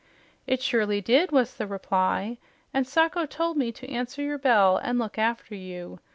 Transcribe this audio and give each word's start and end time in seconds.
"It 0.47 0.63
surely 0.63 0.99
did," 0.99 1.31
was 1.31 1.53
the 1.55 1.67
reply, 1.67 2.39
"and 2.73 2.87
Sacho 2.87 3.27
told 3.27 3.55
me 3.55 3.71
to 3.73 3.87
answer 3.87 4.23
your 4.23 4.39
bell 4.39 4.77
and 4.77 4.97
look 4.97 5.19
after 5.19 5.53
you. 5.53 5.99